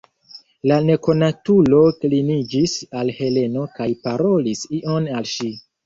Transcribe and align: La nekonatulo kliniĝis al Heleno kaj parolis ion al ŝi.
La 0.71 0.77
nekonatulo 0.85 1.83
kliniĝis 1.99 2.75
al 3.03 3.15
Heleno 3.21 3.71
kaj 3.79 3.91
parolis 4.09 4.69
ion 4.85 5.13
al 5.21 5.35
ŝi. 5.39 5.57